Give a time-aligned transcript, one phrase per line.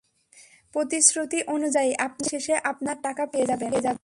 [0.73, 3.95] প্রতিশ্রুতি অনুযায়ী, আপনি মাস শেষে আপনার টাকা পেয়ে যাবেন।